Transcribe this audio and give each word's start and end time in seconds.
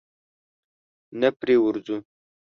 نه 1.19 1.29
پرې 1.39 1.55
ورځو؟ 1.63 1.97